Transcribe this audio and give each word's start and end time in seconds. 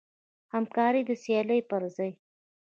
همکاري 0.53 1.01
د 1.05 1.11
سیالۍ 1.23 1.59
پر 1.69 1.81
ځای. 1.95 2.11